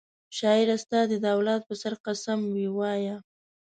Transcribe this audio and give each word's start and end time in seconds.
شاعره 0.37 0.75
ستا 0.83 0.99
دي 1.09 1.17
د 1.21 1.25
اولاد 1.35 1.61
په 1.69 1.73
سر 1.81 1.93
قسم 2.05 2.39
وي 2.53 2.67
وایه 2.77 3.15